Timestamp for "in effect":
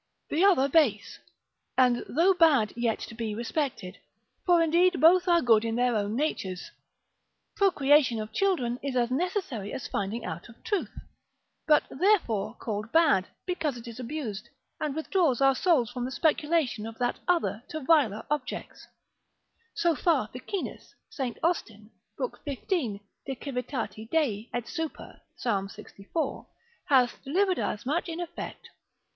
28.09-28.69